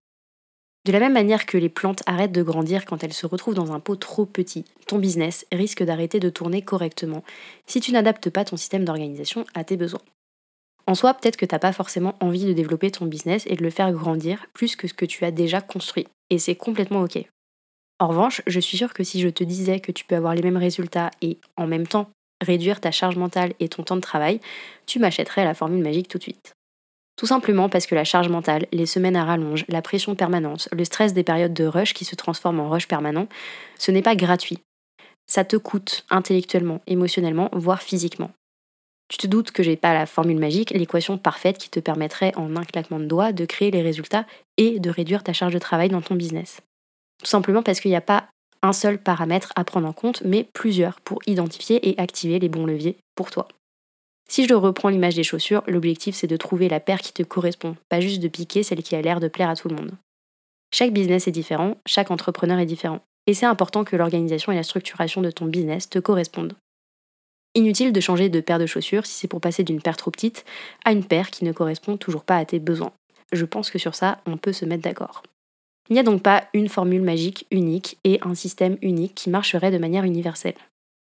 De 0.87 0.93
la 0.93 1.01
même 1.01 1.13
manière 1.13 1.45
que 1.47 1.59
les 1.59 1.69
plantes 1.69 2.03
arrêtent 2.07 2.33
de 2.33 2.43
grandir 2.43 2.87
quand 2.87 3.05
elles 3.05 3.13
se 3.13 3.27
retrouvent 3.27 3.55
dans 3.55 3.73
un 3.73 3.81
pot 3.81 3.97
trop 3.97 4.25
petit, 4.25 4.65
ton 4.87 4.99
business 4.99 5.45
risque 5.53 5.83
d'arrêter 5.83 6.21
de 6.21 6.31
tourner 6.31 6.63
correctement 6.63 7.23
si 7.67 7.81
tu 7.81 7.93
n'adaptes 7.93 8.31
pas 8.31 8.45
ton 8.45 8.57
système 8.57 8.85
d'organisation 8.85 9.45
à 9.53 9.65
tes 9.65 9.77
besoins. 9.77 10.01
En 10.87 10.95
soi, 10.95 11.13
peut-être 11.13 11.37
que 11.37 11.45
tu 11.45 11.55
n'as 11.55 11.59
pas 11.59 11.73
forcément 11.73 12.15
envie 12.21 12.45
de 12.47 12.53
développer 12.53 12.93
ton 12.93 13.07
business 13.07 13.45
et 13.47 13.57
de 13.57 13.65
le 13.65 13.71
faire 13.71 13.93
grandir 13.93 14.47
plus 14.55 14.77
que 14.77 14.87
ce 14.87 14.95
que 14.95 15.05
tu 15.05 15.25
as 15.25 15.33
déjà 15.33 15.61
construit. 15.61 16.07
Et 16.31 16.39
c'est 16.39 16.55
complètement 16.55 17.03
ok. 17.03 17.27
En 17.99 18.09
revanche, 18.09 18.43
je 18.47 18.61
suis 18.61 18.77
sûre 18.77 18.93
que 18.93 19.05
si 19.05 19.21
je 19.21 19.29
te 19.29 19.43
disais 19.43 19.81
que 19.81 19.93
tu 19.93 20.05
peux 20.05 20.17
avoir 20.17 20.35
les 20.35 20.43
mêmes 20.43 20.59
résultats 20.59 21.11
et 21.23 21.39
en 21.57 21.67
même 21.67 21.87
temps 21.87 22.11
réduire 22.45 22.81
ta 22.81 22.91
charge 22.91 23.17
mentale 23.17 23.55
et 23.61 23.69
ton 23.69 23.83
temps 23.83 23.97
de 23.97 24.03
travail, 24.03 24.41
tu 24.85 24.99
m'achèterais 24.99 25.45
la 25.45 25.55
formule 25.55 25.83
magique 25.83 26.09
tout 26.09 26.19
de 26.19 26.23
suite. 26.23 26.53
Tout 27.17 27.27
simplement 27.27 27.71
parce 27.71 27.87
que 27.87 27.95
la 27.95 28.05
charge 28.05 28.29
mentale, 28.29 28.67
les 28.73 28.85
semaines 28.85 29.17
à 29.17 29.25
rallonge, 29.25 29.65
la 29.69 29.81
pression 29.81 30.15
permanente, 30.15 30.69
le 30.71 30.85
stress 30.85 31.15
des 31.15 31.25
périodes 31.25 31.55
de 31.55 31.65
rush 31.65 31.95
qui 31.95 32.05
se 32.05 32.15
transforment 32.15 32.61
en 32.61 32.69
rush 32.69 32.87
permanent, 32.87 33.27
ce 33.79 33.91
n'est 33.91 34.03
pas 34.03 34.15
gratuit. 34.15 34.59
Ça 35.27 35.45
te 35.45 35.57
coûte 35.57 36.05
intellectuellement, 36.11 36.83
émotionnellement, 36.87 37.49
voire 37.53 37.81
physiquement. 37.81 38.31
Tu 39.09 39.17
te 39.17 39.27
doutes 39.27 39.53
que 39.53 39.63
j'ai 39.63 39.77
pas 39.77 39.95
la 39.95 40.05
formule 40.05 40.39
magique, 40.39 40.71
l'équation 40.71 41.17
parfaite 41.17 41.57
qui 41.57 41.71
te 41.71 41.81
permettrait 41.81 42.37
en 42.37 42.55
un 42.57 42.65
claquement 42.65 42.99
de 42.99 43.07
doigts 43.07 43.33
de 43.33 43.47
créer 43.47 43.71
les 43.71 43.83
résultats 43.83 44.27
et 44.59 44.79
de 44.79 44.91
réduire 44.91 45.23
ta 45.23 45.33
charge 45.33 45.55
de 45.55 45.59
travail 45.59 45.89
dans 45.89 46.03
ton 46.03 46.17
business. 46.17 46.61
Tout 47.19 47.27
simplement 47.27 47.63
parce 47.63 47.81
qu'il 47.81 47.91
n'y 47.91 47.97
a 47.97 48.01
pas 48.01 48.29
un 48.63 48.73
seul 48.73 48.99
paramètre 48.99 49.53
à 49.57 49.65
prendre 49.65 49.89
en 49.89 49.93
compte, 49.93 50.23
mais 50.25 50.49
plusieurs 50.53 51.01
pour 51.01 51.21
identifier 51.27 51.89
et 51.89 51.99
activer 51.99 52.39
les 52.39 52.49
bons 52.49 52.67
leviers 52.67 52.97
pour 53.15 53.31
toi. 53.31 53.49
Si 54.29 54.47
je 54.47 54.55
reprends 54.55 54.89
l'image 54.89 55.15
des 55.15 55.23
chaussures, 55.23 55.63
l'objectif 55.67 56.17
c'est 56.17 56.27
de 56.27 56.37
trouver 56.37 56.69
la 56.69 56.81
paire 56.81 57.01
qui 57.01 57.13
te 57.13 57.23
correspond, 57.23 57.77
pas 57.89 58.01
juste 58.01 58.21
de 58.21 58.29
piquer 58.29 58.63
celle 58.63 58.83
qui 58.83 58.97
a 58.97 59.03
l'air 59.03 59.21
de 59.21 59.29
plaire 59.29 59.51
à 59.51 59.57
tout 59.57 59.69
le 59.69 59.77
monde. 59.77 59.93
Chaque 60.73 60.93
business 60.93 61.29
est 61.29 61.33
différent, 61.33 61.77
chaque 61.87 62.11
entrepreneur 62.11 62.59
est 62.59 62.67
différent, 62.67 63.01
et 63.29 63.35
c'est 63.35 63.47
important 63.47 63.85
que 63.85 63.95
l'organisation 63.95 64.53
et 64.53 64.57
la 64.57 64.65
structuration 64.65 65.23
de 65.23 65.31
ton 65.31 65.47
business 65.47 65.89
te 65.89 66.01
correspondent. 66.01 66.55
Inutile 67.55 67.93
de 67.93 68.01
changer 68.01 68.29
de 68.29 68.41
paire 68.41 68.59
de 68.59 68.67
chaussures 68.67 69.07
si 69.07 69.15
c'est 69.15 69.29
pour 69.29 69.41
passer 69.41 69.63
d'une 69.63 69.81
paire 69.81 69.97
trop 69.97 70.11
petite 70.11 70.45
à 70.85 70.93
une 70.93 71.05
paire 71.05 71.31
qui 71.31 71.45
ne 71.45 71.53
correspond 71.53 71.97
toujours 71.97 72.25
pas 72.25 72.37
à 72.37 72.45
tes 72.45 72.59
besoins. 72.59 72.93
Je 73.33 73.45
pense 73.45 73.71
que 73.71 73.79
sur 73.79 73.95
ça, 73.95 74.19
on 74.27 74.37
peut 74.37 74.53
se 74.53 74.65
mettre 74.65 74.83
d'accord. 74.83 75.23
Il 75.89 75.95
n'y 75.95 76.01
a 76.01 76.05
donc 76.05 76.23
pas 76.23 76.45
une 76.53 76.69
formule 76.69 77.03
magique 77.03 77.47
unique 77.51 77.99
et 78.05 78.19
un 78.23 78.35
système 78.35 78.77
unique 78.83 79.15
qui 79.15 79.31
marcherait 79.31 79.71
de 79.71 79.79
manière 79.79 80.05
universelle. 80.05 80.57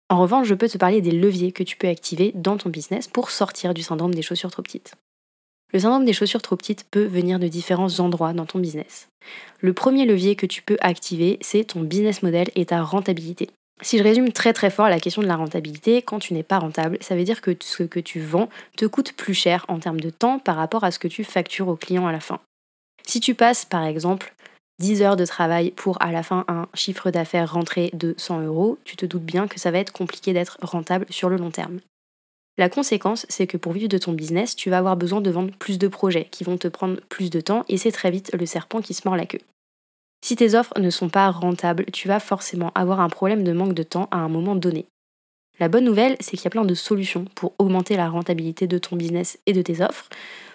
En 0.08 0.20
revanche, 0.20 0.48
je 0.48 0.54
peux 0.54 0.68
te 0.68 0.78
parler 0.78 1.00
des 1.00 1.12
leviers 1.12 1.52
que 1.52 1.62
tu 1.62 1.76
peux 1.76 1.88
activer 1.88 2.32
dans 2.34 2.56
ton 2.56 2.68
business 2.68 3.08
pour 3.08 3.30
sortir 3.30 3.74
du 3.74 3.82
syndrome 3.82 4.14
des 4.14 4.22
chaussures 4.22 4.50
trop 4.50 4.62
petites. 4.62 4.94
Le 5.72 5.78
syndrome 5.78 6.04
des 6.04 6.12
chaussures 6.12 6.42
trop 6.42 6.56
petites 6.56 6.84
peut 6.90 7.04
venir 7.04 7.38
de 7.38 7.46
différents 7.46 8.00
endroits 8.00 8.32
dans 8.32 8.46
ton 8.46 8.58
business. 8.58 9.08
Le 9.60 9.72
premier 9.72 10.04
levier 10.04 10.34
que 10.34 10.46
tu 10.46 10.62
peux 10.62 10.78
activer, 10.80 11.38
c'est 11.42 11.64
ton 11.64 11.82
business 11.82 12.24
model 12.24 12.48
et 12.56 12.66
ta 12.66 12.82
rentabilité. 12.82 13.50
Si 13.82 13.96
je 13.96 14.02
résume 14.02 14.32
très 14.32 14.52
très 14.52 14.70
fort 14.70 14.88
la 14.88 15.00
question 15.00 15.22
de 15.22 15.28
la 15.28 15.36
rentabilité, 15.36 16.02
quand 16.02 16.18
tu 16.18 16.34
n'es 16.34 16.42
pas 16.42 16.58
rentable, 16.58 16.98
ça 17.00 17.14
veut 17.14 17.24
dire 17.24 17.40
que 17.40 17.56
ce 17.60 17.84
que 17.84 18.00
tu 18.00 18.20
vends 18.20 18.48
te 18.76 18.84
coûte 18.84 19.12
plus 19.12 19.32
cher 19.32 19.64
en 19.68 19.78
termes 19.78 20.00
de 20.00 20.10
temps 20.10 20.38
par 20.38 20.56
rapport 20.56 20.84
à 20.84 20.90
ce 20.90 20.98
que 20.98 21.08
tu 21.08 21.24
factures 21.24 21.68
au 21.68 21.76
client 21.76 22.06
à 22.06 22.12
la 22.12 22.20
fin. 22.20 22.40
Si 23.06 23.20
tu 23.20 23.34
passes 23.34 23.64
par 23.64 23.84
exemple 23.84 24.34
10 24.80 25.02
heures 25.02 25.16
de 25.16 25.26
travail 25.26 25.72
pour 25.72 26.00
à 26.00 26.10
la 26.10 26.22
fin 26.22 26.46
un 26.48 26.66
chiffre 26.72 27.10
d'affaires 27.10 27.52
rentré 27.52 27.90
de 27.92 28.14
100 28.16 28.46
euros, 28.46 28.78
tu 28.84 28.96
te 28.96 29.04
doutes 29.04 29.22
bien 29.22 29.46
que 29.46 29.60
ça 29.60 29.70
va 29.70 29.78
être 29.78 29.92
compliqué 29.92 30.32
d'être 30.32 30.56
rentable 30.62 31.04
sur 31.10 31.28
le 31.28 31.36
long 31.36 31.50
terme. 31.50 31.80
La 32.56 32.70
conséquence, 32.70 33.26
c'est 33.28 33.46
que 33.46 33.58
pour 33.58 33.72
vivre 33.72 33.88
de 33.88 33.98
ton 33.98 34.12
business, 34.12 34.56
tu 34.56 34.70
vas 34.70 34.78
avoir 34.78 34.96
besoin 34.96 35.20
de 35.20 35.30
vendre 35.30 35.52
plus 35.58 35.78
de 35.78 35.86
projets 35.86 36.28
qui 36.30 36.44
vont 36.44 36.56
te 36.56 36.66
prendre 36.66 36.98
plus 37.10 37.28
de 37.28 37.42
temps 37.42 37.66
et 37.68 37.76
c'est 37.76 37.92
très 37.92 38.10
vite 38.10 38.32
le 38.32 38.46
serpent 38.46 38.80
qui 38.80 38.94
se 38.94 39.02
mord 39.06 39.16
la 39.16 39.26
queue. 39.26 39.40
Si 40.24 40.34
tes 40.34 40.54
offres 40.54 40.78
ne 40.78 40.88
sont 40.88 41.10
pas 41.10 41.30
rentables, 41.30 41.84
tu 41.92 42.08
vas 42.08 42.18
forcément 42.18 42.72
avoir 42.74 43.00
un 43.00 43.10
problème 43.10 43.44
de 43.44 43.52
manque 43.52 43.74
de 43.74 43.82
temps 43.82 44.08
à 44.10 44.16
un 44.16 44.28
moment 44.30 44.56
donné. 44.56 44.86
La 45.60 45.68
bonne 45.68 45.84
nouvelle, 45.84 46.16
c'est 46.20 46.32
qu'il 46.32 46.44
y 46.44 46.46
a 46.48 46.50
plein 46.50 46.64
de 46.64 46.74
solutions 46.74 47.26
pour 47.34 47.52
augmenter 47.58 47.96
la 47.96 48.08
rentabilité 48.08 48.66
de 48.66 48.78
ton 48.78 48.96
business 48.96 49.38
et 49.46 49.52
de 49.52 49.62
tes 49.62 49.82
offres 49.82 50.08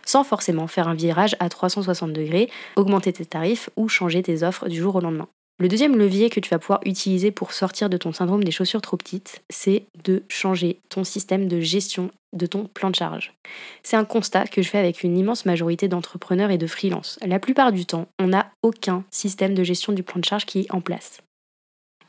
sans 0.05 0.23
forcément 0.23 0.67
faire 0.67 0.87
un 0.87 0.93
virage 0.93 1.35
à 1.39 1.49
360 1.49 2.13
degrés, 2.13 2.49
augmenter 2.75 3.11
tes 3.11 3.25
tarifs 3.25 3.69
ou 3.75 3.89
changer 3.89 4.21
tes 4.21 4.43
offres 4.43 4.69
du 4.69 4.77
jour 4.77 4.95
au 4.95 5.01
lendemain. 5.01 5.27
Le 5.57 5.67
deuxième 5.69 5.95
levier 5.95 6.29
que 6.29 6.39
tu 6.39 6.49
vas 6.49 6.59
pouvoir 6.59 6.81
utiliser 6.85 7.31
pour 7.31 7.53
sortir 7.53 7.89
de 7.89 7.97
ton 7.97 8.11
syndrome 8.11 8.43
des 8.43 8.51
chaussures 8.51 8.81
trop 8.81 8.97
petites, 8.97 9.41
c'est 9.49 9.85
de 10.03 10.23
changer 10.27 10.79
ton 10.89 11.03
système 11.03 11.47
de 11.47 11.61
gestion 11.61 12.11
de 12.33 12.45
ton 12.45 12.65
plan 12.65 12.89
de 12.89 12.95
charge. 12.95 13.33
C'est 13.81 13.95
un 13.95 14.03
constat 14.03 14.47
que 14.47 14.61
je 14.61 14.69
fais 14.69 14.77
avec 14.77 15.03
une 15.03 15.17
immense 15.17 15.45
majorité 15.45 15.87
d'entrepreneurs 15.87 16.51
et 16.51 16.57
de 16.57 16.67
freelances. 16.67 17.17
La 17.25 17.39
plupart 17.39 17.71
du 17.71 17.85
temps, 17.85 18.07
on 18.19 18.27
n'a 18.27 18.51
aucun 18.63 19.05
système 19.11 19.53
de 19.53 19.63
gestion 19.63 19.93
du 19.93 20.03
plan 20.03 20.19
de 20.19 20.25
charge 20.25 20.45
qui 20.45 20.59
est 20.59 20.71
en 20.73 20.81
place. 20.81 21.21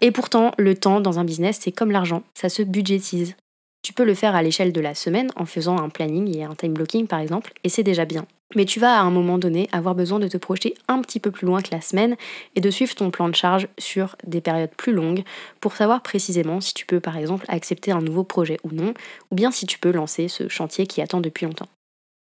Et 0.00 0.10
pourtant, 0.10 0.52
le 0.58 0.74
temps 0.74 1.00
dans 1.00 1.18
un 1.18 1.24
business, 1.24 1.58
c'est 1.60 1.72
comme 1.72 1.90
l'argent, 1.90 2.22
ça 2.34 2.48
se 2.48 2.62
budgétise. 2.62 3.34
Tu 3.82 3.92
peux 3.92 4.04
le 4.04 4.14
faire 4.14 4.34
à 4.34 4.42
l'échelle 4.42 4.72
de 4.72 4.80
la 4.80 4.94
semaine 4.94 5.30
en 5.36 5.46
faisant 5.46 5.78
un 5.78 5.88
planning 5.88 6.36
et 6.36 6.44
un 6.44 6.54
time 6.54 6.74
blocking 6.74 7.06
par 7.06 7.20
exemple, 7.20 7.52
et 7.64 7.68
c'est 7.68 7.82
déjà 7.82 8.04
bien. 8.04 8.26
Mais 8.54 8.64
tu 8.64 8.78
vas 8.78 8.98
à 8.98 9.02
un 9.02 9.10
moment 9.10 9.38
donné 9.38 9.68
avoir 9.72 9.94
besoin 9.94 10.18
de 10.18 10.28
te 10.28 10.36
projeter 10.36 10.74
un 10.88 11.00
petit 11.00 11.18
peu 11.18 11.30
plus 11.30 11.46
loin 11.46 11.62
que 11.62 11.70
la 11.72 11.80
semaine 11.80 12.16
et 12.54 12.60
de 12.60 12.70
suivre 12.70 12.94
ton 12.94 13.10
plan 13.10 13.28
de 13.28 13.34
charge 13.34 13.68
sur 13.78 14.16
des 14.26 14.40
périodes 14.40 14.74
plus 14.76 14.92
longues 14.92 15.24
pour 15.60 15.74
savoir 15.74 16.02
précisément 16.02 16.60
si 16.60 16.74
tu 16.74 16.84
peux 16.84 17.00
par 17.00 17.16
exemple 17.16 17.46
accepter 17.48 17.90
un 17.90 18.00
nouveau 18.00 18.22
projet 18.22 18.58
ou 18.64 18.70
non, 18.72 18.92
ou 19.30 19.34
bien 19.34 19.50
si 19.50 19.66
tu 19.66 19.78
peux 19.78 19.90
lancer 19.90 20.28
ce 20.28 20.48
chantier 20.48 20.86
qui 20.86 21.00
attend 21.00 21.20
depuis 21.20 21.46
longtemps. 21.46 21.68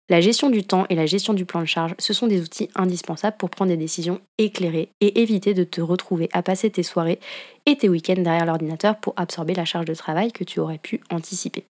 La 0.09 0.21
gestion 0.21 0.49
du 0.49 0.63
temps 0.63 0.85
et 0.89 0.95
la 0.95 1.05
gestion 1.05 1.33
du 1.33 1.43
plan 1.43 1.59
de 1.59 1.65
charge, 1.65 1.93
ce 1.99 2.13
sont 2.13 2.27
des 2.27 2.41
outils 2.41 2.69
indispensables 2.75 3.35
pour 3.35 3.49
prendre 3.49 3.71
des 3.71 3.77
décisions 3.77 4.21
éclairées 4.37 4.89
et 5.01 5.21
éviter 5.21 5.53
de 5.53 5.65
te 5.65 5.81
retrouver 5.81 6.29
à 6.31 6.41
passer 6.41 6.69
tes 6.69 6.83
soirées 6.83 7.19
et 7.65 7.75
tes 7.75 7.89
week-ends 7.89 8.21
derrière 8.21 8.45
l'ordinateur 8.45 8.97
pour 8.97 9.13
absorber 9.17 9.53
la 9.53 9.65
charge 9.65 9.85
de 9.85 9.93
travail 9.93 10.31
que 10.31 10.45
tu 10.45 10.61
aurais 10.61 10.77
pu 10.77 11.01
anticiper. 11.09 11.65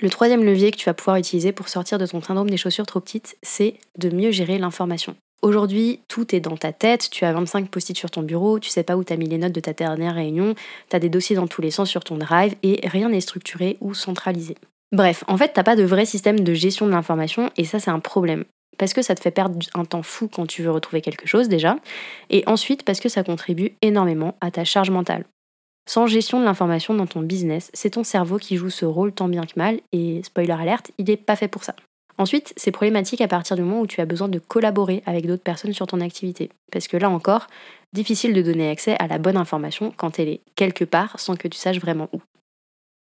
Le 0.00 0.10
troisième 0.10 0.42
levier 0.42 0.72
que 0.72 0.76
tu 0.76 0.86
vas 0.86 0.94
pouvoir 0.94 1.18
utiliser 1.18 1.52
pour 1.52 1.68
sortir 1.68 1.98
de 1.98 2.06
ton 2.06 2.20
syndrome 2.20 2.50
des 2.50 2.56
chaussures 2.56 2.86
trop 2.86 2.98
petites, 2.98 3.36
c'est 3.42 3.74
de 3.96 4.10
mieux 4.10 4.32
gérer 4.32 4.58
l'information. 4.58 5.14
Aujourd'hui, 5.42 6.00
tout 6.08 6.34
est 6.34 6.40
dans 6.40 6.56
ta 6.56 6.72
tête, 6.72 7.10
tu 7.10 7.24
as 7.24 7.32
25 7.32 7.68
post-it 7.68 7.96
sur 7.96 8.10
ton 8.10 8.22
bureau, 8.22 8.58
tu 8.58 8.70
sais 8.70 8.82
pas 8.82 8.96
où 8.96 9.04
tu 9.04 9.12
as 9.12 9.16
mis 9.16 9.28
les 9.28 9.38
notes 9.38 9.52
de 9.52 9.60
ta 9.60 9.72
dernière 9.72 10.14
réunion, 10.14 10.56
tu 10.88 10.96
as 10.96 11.00
des 11.00 11.08
dossiers 11.08 11.36
dans 11.36 11.46
tous 11.46 11.62
les 11.62 11.70
sens 11.70 11.88
sur 11.88 12.02
ton 12.02 12.16
drive 12.16 12.56
et 12.64 12.80
rien 12.88 13.08
n'est 13.08 13.20
structuré 13.20 13.76
ou 13.80 13.94
centralisé. 13.94 14.56
Bref, 14.92 15.24
en 15.26 15.38
fait, 15.38 15.52
t'as 15.54 15.62
pas 15.62 15.76
de 15.76 15.82
vrai 15.82 16.04
système 16.04 16.40
de 16.40 16.52
gestion 16.52 16.86
de 16.86 16.90
l'information 16.90 17.50
et 17.56 17.64
ça, 17.64 17.78
c'est 17.78 17.90
un 17.90 17.98
problème. 17.98 18.44
Parce 18.78 18.92
que 18.92 19.02
ça 19.02 19.14
te 19.14 19.20
fait 19.20 19.30
perdre 19.30 19.58
un 19.74 19.84
temps 19.84 20.02
fou 20.02 20.28
quand 20.28 20.46
tu 20.46 20.62
veux 20.62 20.70
retrouver 20.70 21.00
quelque 21.00 21.26
chose 21.26 21.48
déjà, 21.48 21.76
et 22.30 22.42
ensuite 22.46 22.84
parce 22.84 23.00
que 23.00 23.08
ça 23.08 23.22
contribue 23.22 23.72
énormément 23.82 24.36
à 24.40 24.50
ta 24.50 24.64
charge 24.64 24.90
mentale. 24.90 25.24
Sans 25.88 26.06
gestion 26.06 26.40
de 26.40 26.44
l'information 26.44 26.94
dans 26.94 27.06
ton 27.06 27.20
business, 27.20 27.70
c'est 27.74 27.90
ton 27.90 28.04
cerveau 28.04 28.38
qui 28.38 28.56
joue 28.56 28.70
ce 28.70 28.84
rôle 28.84 29.12
tant 29.12 29.28
bien 29.28 29.44
que 29.44 29.52
mal, 29.56 29.80
et 29.92 30.22
spoiler 30.22 30.52
alerte, 30.52 30.90
il 30.98 31.06
n'est 31.06 31.16
pas 31.16 31.36
fait 31.36 31.48
pour 31.48 31.64
ça. 31.64 31.74
Ensuite, 32.18 32.52
c'est 32.56 32.70
problématique 32.70 33.20
à 33.20 33.28
partir 33.28 33.56
du 33.56 33.62
moment 33.62 33.80
où 33.80 33.86
tu 33.86 34.00
as 34.00 34.06
besoin 34.06 34.28
de 34.28 34.38
collaborer 34.38 35.02
avec 35.06 35.26
d'autres 35.26 35.42
personnes 35.42 35.72
sur 35.72 35.86
ton 35.86 36.00
activité. 36.00 36.50
Parce 36.70 36.86
que 36.86 36.96
là 36.96 37.10
encore, 37.10 37.46
difficile 37.92 38.34
de 38.34 38.42
donner 38.42 38.70
accès 38.70 38.96
à 38.98 39.06
la 39.06 39.18
bonne 39.18 39.36
information 39.36 39.92
quand 39.96 40.18
elle 40.18 40.28
est 40.28 40.40
quelque 40.54 40.84
part 40.84 41.18
sans 41.18 41.36
que 41.36 41.48
tu 41.48 41.58
saches 41.58 41.80
vraiment 41.80 42.08
où. 42.12 42.20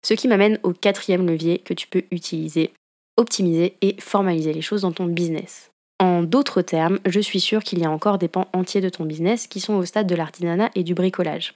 Ce 0.05 0.15
qui 0.15 0.29
m'amène 0.29 0.59
au 0.63 0.73
quatrième 0.73 1.27
levier 1.27 1.59
que 1.59 1.75
tu 1.75 1.87
peux 1.87 2.03
utiliser, 2.11 2.73
optimiser 3.17 3.77
et 3.81 3.97
formaliser 4.01 4.53
les 4.53 4.63
choses 4.63 4.83
dans 4.83 4.93
ton 4.93 5.07
business. 5.07 5.71
En 6.01 6.23
d'autres 6.23 6.63
termes, 6.63 6.99
je 7.07 7.21
suis 7.21 7.39
sûre 7.39 7.63
qu'il 7.63 7.79
y 7.79 7.85
a 7.85 7.91
encore 7.91 8.19
des 8.19 8.29
pans 8.29 8.49
entiers 8.53 8.81
de 8.81 8.89
ton 8.89 9.05
business 9.05 9.47
qui 9.47 9.61
sont 9.61 9.75
au 9.75 9.85
stade 9.85 10.09
de 10.09 10.17
l'artisanat 10.17 10.71
et 10.75 10.83
du 10.83 10.95
bricolage. 10.95 11.55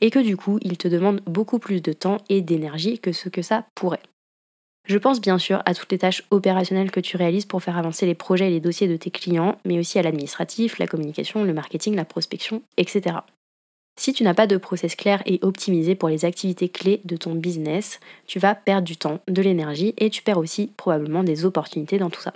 Et 0.00 0.10
que 0.10 0.18
du 0.18 0.36
coup, 0.36 0.58
ils 0.62 0.76
te 0.76 0.88
demandent 0.88 1.20
beaucoup 1.26 1.60
plus 1.60 1.80
de 1.80 1.92
temps 1.92 2.18
et 2.28 2.40
d'énergie 2.40 2.98
que 2.98 3.12
ce 3.12 3.28
que 3.28 3.42
ça 3.42 3.66
pourrait. 3.76 4.02
Je 4.86 4.98
pense 4.98 5.20
bien 5.20 5.38
sûr 5.38 5.62
à 5.64 5.74
toutes 5.74 5.92
les 5.92 5.98
tâches 5.98 6.24
opérationnelles 6.30 6.90
que 6.90 7.00
tu 7.00 7.16
réalises 7.16 7.46
pour 7.46 7.62
faire 7.62 7.78
avancer 7.78 8.04
les 8.04 8.14
projets 8.14 8.48
et 8.48 8.50
les 8.50 8.60
dossiers 8.60 8.88
de 8.88 8.96
tes 8.96 9.10
clients, 9.10 9.58
mais 9.64 9.78
aussi 9.78 9.98
à 9.98 10.02
l'administratif, 10.02 10.78
la 10.78 10.86
communication, 10.86 11.42
le 11.44 11.54
marketing, 11.54 11.94
la 11.94 12.04
prospection, 12.04 12.62
etc. 12.76 13.16
Si 13.96 14.12
tu 14.12 14.24
n'as 14.24 14.34
pas 14.34 14.46
de 14.46 14.56
process 14.56 14.96
clair 14.96 15.22
et 15.24 15.38
optimisé 15.42 15.94
pour 15.94 16.08
les 16.08 16.24
activités 16.24 16.68
clés 16.68 17.00
de 17.04 17.16
ton 17.16 17.34
business, 17.34 18.00
tu 18.26 18.38
vas 18.38 18.54
perdre 18.54 18.86
du 18.86 18.96
temps, 18.96 19.20
de 19.28 19.40
l'énergie 19.40 19.94
et 19.98 20.10
tu 20.10 20.22
perds 20.22 20.38
aussi 20.38 20.72
probablement 20.76 21.22
des 21.22 21.44
opportunités 21.44 21.98
dans 21.98 22.10
tout 22.10 22.20
ça. 22.20 22.32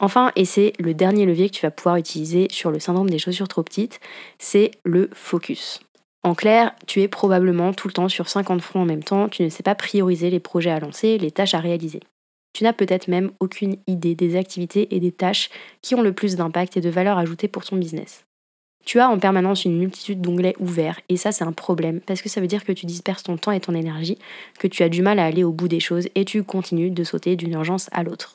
Enfin, 0.00 0.32
et 0.36 0.44
c'est 0.44 0.72
le 0.78 0.94
dernier 0.94 1.26
levier 1.26 1.48
que 1.50 1.54
tu 1.54 1.66
vas 1.66 1.70
pouvoir 1.70 1.96
utiliser 1.96 2.48
sur 2.50 2.70
le 2.70 2.78
syndrome 2.78 3.10
des 3.10 3.18
chaussures 3.18 3.48
trop 3.48 3.62
petites, 3.62 4.00
c'est 4.38 4.72
le 4.84 5.10
focus. 5.12 5.80
En 6.24 6.34
clair, 6.34 6.72
tu 6.86 7.00
es 7.00 7.08
probablement 7.08 7.72
tout 7.72 7.88
le 7.88 7.94
temps 7.94 8.08
sur 8.08 8.28
50 8.28 8.60
fronts 8.60 8.82
en 8.82 8.86
même 8.86 9.04
temps, 9.04 9.28
tu 9.28 9.42
ne 9.42 9.48
sais 9.48 9.62
pas 9.62 9.74
prioriser 9.74 10.30
les 10.30 10.40
projets 10.40 10.70
à 10.70 10.80
lancer, 10.80 11.18
les 11.18 11.30
tâches 11.30 11.54
à 11.54 11.60
réaliser. 11.60 12.00
Tu 12.52 12.64
n'as 12.64 12.72
peut-être 12.72 13.08
même 13.08 13.30
aucune 13.40 13.76
idée 13.86 14.14
des 14.14 14.36
activités 14.36 14.94
et 14.94 15.00
des 15.00 15.12
tâches 15.12 15.48
qui 15.80 15.94
ont 15.94 16.02
le 16.02 16.12
plus 16.12 16.34
d'impact 16.34 16.76
et 16.76 16.80
de 16.80 16.90
valeur 16.90 17.18
ajoutée 17.18 17.46
pour 17.46 17.64
ton 17.64 17.76
business 17.76 18.24
tu 18.84 19.00
as 19.00 19.08
en 19.08 19.18
permanence 19.18 19.64
une 19.64 19.78
multitude 19.78 20.20
d'onglets 20.20 20.56
ouverts 20.58 21.00
et 21.08 21.16
ça 21.16 21.32
c'est 21.32 21.44
un 21.44 21.52
problème 21.52 22.00
parce 22.00 22.22
que 22.22 22.28
ça 22.28 22.40
veut 22.40 22.46
dire 22.46 22.64
que 22.64 22.72
tu 22.72 22.86
disperses 22.86 23.22
ton 23.22 23.36
temps 23.36 23.52
et 23.52 23.60
ton 23.60 23.74
énergie, 23.74 24.18
que 24.58 24.66
tu 24.66 24.82
as 24.82 24.88
du 24.88 25.02
mal 25.02 25.18
à 25.18 25.26
aller 25.26 25.44
au 25.44 25.52
bout 25.52 25.68
des 25.68 25.80
choses 25.80 26.08
et 26.14 26.24
tu 26.24 26.42
continues 26.42 26.90
de 26.90 27.04
sauter 27.04 27.36
d'une 27.36 27.52
urgence 27.52 27.88
à 27.92 28.02
l'autre. 28.02 28.34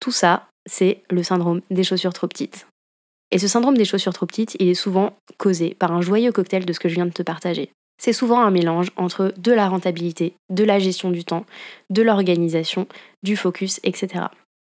Tout 0.00 0.12
ça, 0.12 0.48
c'est 0.66 1.02
le 1.10 1.22
syndrome 1.22 1.60
des 1.70 1.84
chaussures 1.84 2.12
trop 2.12 2.26
petites. 2.26 2.66
Et 3.30 3.38
ce 3.38 3.48
syndrome 3.48 3.76
des 3.76 3.84
chaussures 3.84 4.12
trop 4.12 4.26
petites, 4.26 4.56
il 4.60 4.68
est 4.68 4.74
souvent 4.74 5.16
causé 5.38 5.74
par 5.74 5.92
un 5.92 6.02
joyeux 6.02 6.32
cocktail 6.32 6.66
de 6.66 6.72
ce 6.72 6.80
que 6.80 6.88
je 6.88 6.94
viens 6.94 7.06
de 7.06 7.12
te 7.12 7.22
partager. 7.22 7.70
C'est 7.98 8.12
souvent 8.12 8.40
un 8.40 8.50
mélange 8.50 8.90
entre 8.96 9.32
de 9.36 9.52
la 9.52 9.68
rentabilité, 9.68 10.34
de 10.50 10.64
la 10.64 10.78
gestion 10.78 11.10
du 11.10 11.24
temps, 11.24 11.46
de 11.88 12.02
l'organisation, 12.02 12.86
du 13.22 13.36
focus, 13.36 13.80
etc. 13.84 14.24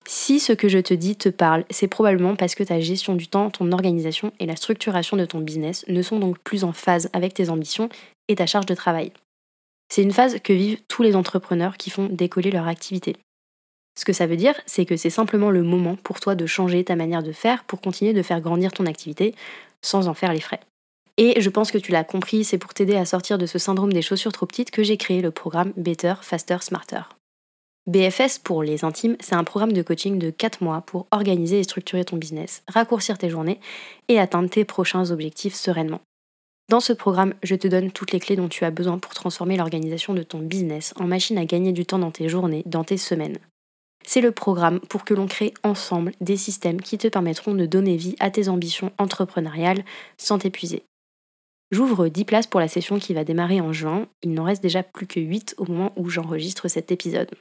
Si 0.05 0.39
ce 0.39 0.51
que 0.51 0.67
je 0.67 0.79
te 0.79 0.93
dis 0.93 1.15
te 1.15 1.29
parle, 1.29 1.63
c'est 1.69 1.87
probablement 1.87 2.35
parce 2.35 2.55
que 2.55 2.63
ta 2.63 2.79
gestion 2.79 3.15
du 3.15 3.27
temps, 3.27 3.49
ton 3.49 3.71
organisation 3.71 4.33
et 4.39 4.45
la 4.45 4.55
structuration 4.55 5.15
de 5.15 5.25
ton 5.25 5.39
business 5.39 5.85
ne 5.87 6.01
sont 6.01 6.19
donc 6.19 6.39
plus 6.39 6.63
en 6.63 6.73
phase 6.73 7.09
avec 7.13 7.33
tes 7.33 7.49
ambitions 7.49 7.89
et 8.27 8.35
ta 8.35 8.45
charge 8.45 8.65
de 8.65 8.75
travail. 8.75 9.11
C'est 9.89 10.03
une 10.03 10.11
phase 10.11 10.39
que 10.43 10.53
vivent 10.53 10.81
tous 10.87 11.03
les 11.03 11.15
entrepreneurs 11.15 11.77
qui 11.77 11.89
font 11.89 12.09
décoller 12.11 12.51
leur 12.51 12.67
activité. 12.67 13.15
Ce 13.97 14.05
que 14.05 14.13
ça 14.13 14.27
veut 14.27 14.37
dire, 14.37 14.59
c'est 14.65 14.85
que 14.85 14.97
c'est 14.97 15.09
simplement 15.09 15.51
le 15.51 15.63
moment 15.63 15.95
pour 15.95 16.19
toi 16.19 16.35
de 16.35 16.45
changer 16.47 16.83
ta 16.83 16.95
manière 16.95 17.23
de 17.23 17.31
faire 17.31 17.63
pour 17.63 17.79
continuer 17.79 18.13
de 18.13 18.23
faire 18.23 18.41
grandir 18.41 18.71
ton 18.71 18.85
activité 18.85 19.35
sans 19.81 20.07
en 20.07 20.13
faire 20.13 20.33
les 20.33 20.39
frais. 20.39 20.61
Et 21.17 21.39
je 21.39 21.49
pense 21.49 21.71
que 21.71 21.77
tu 21.77 21.91
l'as 21.91 22.03
compris, 22.03 22.43
c'est 22.43 22.57
pour 22.57 22.73
t'aider 22.73 22.95
à 22.95 23.05
sortir 23.05 23.37
de 23.37 23.45
ce 23.45 23.59
syndrome 23.59 23.93
des 23.93 24.01
chaussures 24.01 24.31
trop 24.31 24.47
petites 24.47 24.71
que 24.71 24.81
j'ai 24.81 24.97
créé 24.97 25.21
le 25.21 25.29
programme 25.29 25.73
Better, 25.77 26.15
Faster, 26.21 26.57
Smarter. 26.61 27.03
BFS 27.85 28.39
pour 28.39 28.63
les 28.63 28.85
intimes, 28.85 29.17
c'est 29.19 29.35
un 29.35 29.43
programme 29.43 29.73
de 29.73 29.81
coaching 29.81 30.17
de 30.17 30.29
4 30.29 30.63
mois 30.63 30.81
pour 30.81 31.05
organiser 31.11 31.59
et 31.59 31.63
structurer 31.63 32.05
ton 32.05 32.15
business, 32.15 32.63
raccourcir 32.69 33.17
tes 33.17 33.29
journées 33.29 33.59
et 34.07 34.19
atteindre 34.19 34.49
tes 34.49 34.63
prochains 34.63 35.11
objectifs 35.11 35.53
sereinement. 35.53 35.99
Dans 36.69 36.79
ce 36.79 36.93
programme, 36.93 37.33
je 37.43 37.55
te 37.55 37.67
donne 37.67 37.91
toutes 37.91 38.13
les 38.13 38.21
clés 38.21 38.37
dont 38.37 38.47
tu 38.47 38.63
as 38.63 38.71
besoin 38.71 38.99
pour 38.99 39.13
transformer 39.13 39.57
l'organisation 39.57 40.13
de 40.13 40.23
ton 40.23 40.39
business 40.39 40.93
en 40.95 41.07
machine 41.07 41.37
à 41.37 41.43
gagner 41.43 41.73
du 41.73 41.85
temps 41.85 41.99
dans 41.99 42.11
tes 42.11 42.29
journées, 42.29 42.63
dans 42.65 42.85
tes 42.85 42.95
semaines. 42.95 43.37
C'est 44.05 44.21
le 44.21 44.31
programme 44.31 44.79
pour 44.79 45.03
que 45.03 45.13
l'on 45.13 45.27
crée 45.27 45.53
ensemble 45.63 46.13
des 46.21 46.37
systèmes 46.37 46.81
qui 46.81 46.97
te 46.97 47.09
permettront 47.09 47.53
de 47.53 47.65
donner 47.65 47.97
vie 47.97 48.15
à 48.21 48.31
tes 48.31 48.47
ambitions 48.47 48.93
entrepreneuriales 48.97 49.83
sans 50.17 50.37
t'épuiser. 50.37 50.83
J'ouvre 51.71 52.07
10 52.07 52.23
places 52.23 52.47
pour 52.47 52.61
la 52.61 52.69
session 52.69 52.97
qui 52.97 53.13
va 53.13 53.25
démarrer 53.25 53.59
en 53.59 53.73
juin, 53.73 54.07
il 54.21 54.33
n'en 54.33 54.45
reste 54.45 54.63
déjà 54.63 54.83
plus 54.83 55.07
que 55.07 55.19
8 55.19 55.55
au 55.57 55.65
moment 55.65 55.91
où 55.97 56.09
j'enregistre 56.09 56.69
cet 56.69 56.89
épisode. 56.89 57.31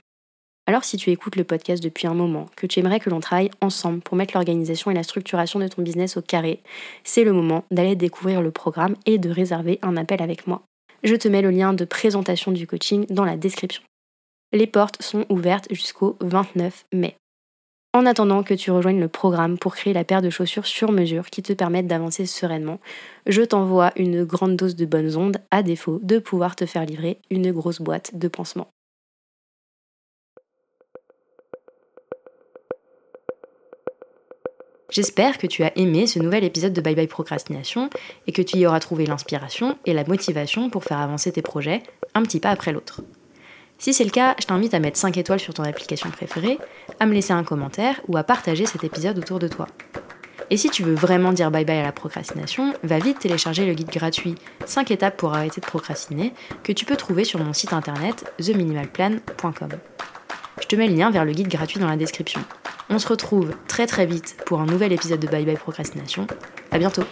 Alors 0.73 0.85
si 0.85 0.97
tu 0.97 1.11
écoutes 1.11 1.37
le 1.37 1.45
podcast 1.45 1.83
depuis 1.83 2.07
un 2.07 2.15
moment, 2.15 2.47
que 2.57 2.67
tu 2.67 2.81
aimerais 2.81 2.99
que 2.99 3.11
l'on 3.11 3.21
travaille 3.21 3.51
ensemble 3.61 4.01
pour 4.01 4.17
mettre 4.17 4.33
l'organisation 4.33 4.91
et 4.91 4.95
la 4.95 5.03
structuration 5.03 5.61
de 5.61 5.69
ton 5.69 5.83
business 5.83 6.17
au 6.17 6.23
carré, 6.23 6.63
c'est 7.05 7.25
le 7.25 7.35
moment 7.35 7.67
d'aller 7.71 7.95
découvrir 7.95 8.41
le 8.41 8.51
programme 8.51 8.97
et 9.05 9.19
de 9.19 9.29
réserver 9.29 9.79
un 9.83 9.99
appel 9.99 10.23
avec 10.23 10.47
moi. 10.47 10.63
Je 11.05 11.15
te 11.15 11.29
mets 11.29 11.43
le 11.43 11.51
lien 11.51 11.75
de 11.75 11.85
présentation 11.85 12.53
du 12.53 12.67
coaching 12.67 13.05
dans 13.11 13.27
la 13.27 13.37
description. 13.37 13.83
Les 14.55 14.67
portes 14.67 15.03
sont 15.03 15.27
ouvertes 15.29 15.69
jusqu'au 15.71 16.17
29 16.23 16.87
mai. 16.95 17.17
En 17.93 18.07
attendant 18.07 18.43
que 18.43 18.55
tu 18.55 18.71
rejoignes 18.71 19.01
le 19.01 19.09
programme 19.09 19.59
pour 19.59 19.75
créer 19.75 19.93
la 19.93 20.05
paire 20.05 20.23
de 20.23 20.31
chaussures 20.31 20.65
sur 20.65 20.91
mesure 20.91 21.29
qui 21.29 21.43
te 21.43 21.53
permettent 21.53 21.87
d'avancer 21.87 22.25
sereinement, 22.25 22.81
je 23.27 23.43
t'envoie 23.43 23.93
une 23.97 24.25
grande 24.25 24.57
dose 24.57 24.75
de 24.75 24.87
bonnes 24.87 25.19
ondes 25.19 25.37
à 25.51 25.63
défaut 25.63 26.01
de 26.03 26.19
pouvoir 26.19 26.57
te 26.57 26.65
faire 26.65 26.87
livrer 26.87 27.19
une 27.29 27.53
grosse 27.53 27.83
boîte 27.83 28.17
de 28.17 28.29
pansements. 28.29 28.69
J'espère 34.93 35.39
que 35.39 35.47
tu 35.47 35.65
as 35.65 35.73
aimé 35.79 36.07
ce 36.07 36.19
nouvel 36.19 36.45
épisode 36.45 36.75
de 36.75 36.83
Bye 36.83 36.95
Bye 36.95 37.07
Procrastination 37.07 37.89
et 38.27 38.33
que 38.33 38.43
tu 38.43 38.59
y 38.59 38.67
auras 38.67 38.79
trouvé 38.79 39.07
l'inspiration 39.07 39.79
et 39.87 39.95
la 39.95 40.05
motivation 40.05 40.69
pour 40.69 40.85
faire 40.85 40.99
avancer 40.99 41.33
tes 41.33 41.41
projets 41.41 41.83
un 42.15 42.23
petit 42.23 42.41
pas 42.41 42.51
après 42.51 42.73
l'autre. 42.73 43.01
Si 43.79 43.95
c'est 43.95 44.05
le 44.05 44.11
cas, 44.11 44.37
je 44.39 44.45
t'invite 44.45 44.75
à 44.75 44.81
mettre 44.81 44.99
5 44.99 45.17
étoiles 45.17 45.41
sur 45.41 45.55
ton 45.55 45.63
application 45.63 46.11
préférée, 46.11 46.59
à 47.01 47.07
me 47.07 47.15
laisser 47.15 47.33
un 47.33 47.43
commentaire 47.43 48.03
ou 48.07 48.19
à 48.19 48.23
partager 48.23 48.67
cet 48.67 48.85
épisode 48.85 49.17
autour 49.17 49.39
de 49.39 49.49
toi. 49.49 49.67
Et 50.51 50.59
si 50.59 50.69
tu 50.69 50.83
veux 50.83 50.95
vraiment 50.95 51.33
dire 51.33 51.51
bye 51.51 51.65
bye 51.65 51.79
à 51.79 51.83
la 51.83 51.93
procrastination, 51.93 52.75
va 52.83 52.99
vite 52.99 53.19
télécharger 53.19 53.65
le 53.65 53.73
guide 53.73 53.89
gratuit 53.89 54.35
5 54.67 54.91
étapes 54.91 55.17
pour 55.17 55.33
arrêter 55.33 55.63
de 55.63 55.67
procrastiner 55.67 56.35
que 56.63 56.73
tu 56.73 56.85
peux 56.85 56.97
trouver 56.97 57.25
sur 57.25 57.43
mon 57.43 57.55
site 57.55 57.73
internet 57.73 58.31
theminimalplan.com. 58.37 59.71
Je 60.63 60.69
te 60.69 60.77
mets 60.77 60.87
le 60.87 60.95
lien 60.95 61.11
vers 61.11 61.25
le 61.25 61.33
guide 61.33 61.49
gratuit 61.49 61.81
dans 61.81 61.89
la 61.89 61.97
description. 61.97 62.41
On 62.89 63.01
se 63.01 63.09
retrouve 63.09 63.51
très 63.67 63.87
très 63.87 64.07
vite 64.07 64.37
pour 64.47 64.61
un 64.61 64.67
nouvel 64.67 64.93
épisode 64.93 65.19
de 65.19 65.27
Bye 65.27 65.45
Bye 65.45 65.57
Procrastination. 65.57 66.27
À 66.71 66.79
bientôt 66.79 67.03